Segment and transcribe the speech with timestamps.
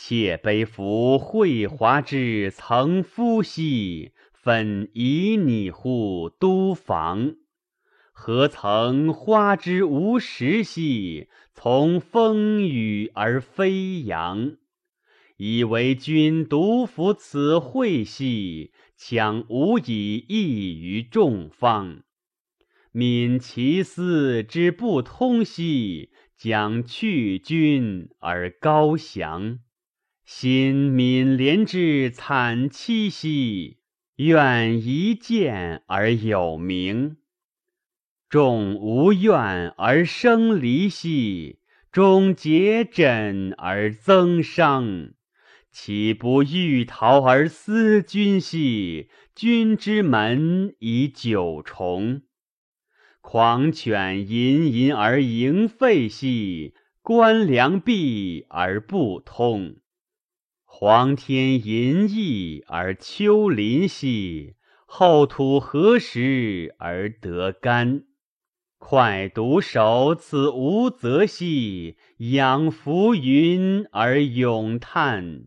[0.00, 7.34] 妾悲夫惠华之曾夫兮，分旖旎乎都房。
[8.12, 14.56] 何曾花之无实兮，从风雨而飞扬。
[15.36, 22.04] 以为君独服此惠兮，强无以异于众方。
[22.92, 29.58] 敏其思之不通兮，将去君而高翔。
[30.30, 33.78] 心悯怜之惨戚兮，
[34.16, 37.16] 愿一见而有名。
[38.28, 45.14] 众无怨而生离兮，终结枕而增伤。
[45.72, 49.08] 岂不欲逃而思君兮？
[49.34, 52.20] 君之门以九重。
[53.22, 59.76] 狂犬淫淫而盈吠兮，关梁闭而不通。
[60.80, 64.54] 黄天淫逸而丘陵兮，
[64.86, 68.04] 厚土何时而得干？
[68.78, 75.46] 快独守此无泽兮，仰浮云而咏叹。